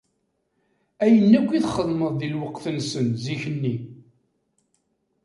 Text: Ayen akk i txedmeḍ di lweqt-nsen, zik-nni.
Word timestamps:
Ayen 1.05 1.31
akk 1.39 1.49
i 1.57 1.59
txedmeḍ 1.65 2.11
di 2.19 2.27
lweqt-nsen, 2.35 3.07
zik-nni. 3.23 3.75